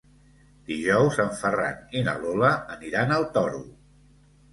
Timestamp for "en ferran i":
1.23-2.03